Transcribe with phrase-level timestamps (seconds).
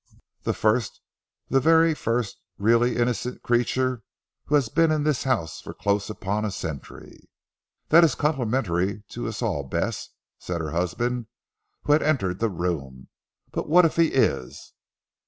[0.41, 0.99] "The first
[1.49, 4.01] the very first really innocent creature
[4.45, 7.29] who has been in this house for close upon a century."
[7.89, 10.09] "That is complimentary to us all Bess,"
[10.39, 11.27] said her husband
[11.83, 13.09] who had entered the room,
[13.51, 14.73] "but what if he is?"